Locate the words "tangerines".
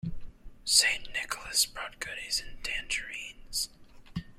2.63-3.69